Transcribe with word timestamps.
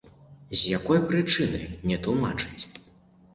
З 0.61 0.71
якой 0.77 1.01
прычыны, 1.11 1.61
не 1.93 1.99
тлумачыць. 2.09 2.63